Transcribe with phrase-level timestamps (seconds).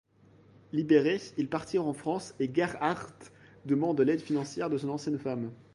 [0.71, 3.29] Libérés, ils partirent en France et Gerhardt
[3.67, 5.51] demanda l'aide financière de son ancienne femme.